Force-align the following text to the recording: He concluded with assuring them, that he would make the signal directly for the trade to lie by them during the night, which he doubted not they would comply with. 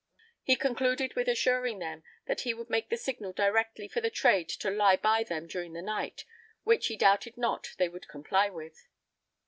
He 0.41 0.55
concluded 0.55 1.13
with 1.13 1.27
assuring 1.29 1.77
them, 1.77 2.01
that 2.25 2.41
he 2.41 2.55
would 2.55 2.71
make 2.71 2.89
the 2.89 2.97
signal 2.97 3.33
directly 3.33 3.87
for 3.87 4.01
the 4.01 4.09
trade 4.09 4.49
to 4.49 4.71
lie 4.71 4.95
by 4.97 5.23
them 5.23 5.45
during 5.45 5.73
the 5.73 5.81
night, 5.83 6.25
which 6.63 6.87
he 6.87 6.97
doubted 6.97 7.37
not 7.37 7.75
they 7.77 7.87
would 7.87 8.07
comply 8.07 8.49
with. 8.49 8.87